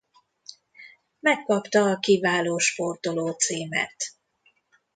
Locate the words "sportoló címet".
2.57-3.95